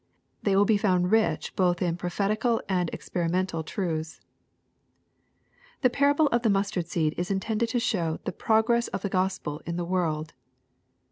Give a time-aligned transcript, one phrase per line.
[0.41, 4.19] They will be found rich both in prophetical and experimental truths.
[5.81, 9.61] The parable of the mustard seed is intended to show the progress of the Gospel
[9.63, 10.33] in the world.